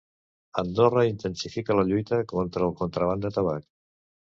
[0.61, 3.73] Andorra intensifica la lluita contra el contraban de tabac.